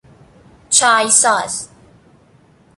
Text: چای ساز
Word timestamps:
چای 0.69 1.09
ساز 1.11 1.69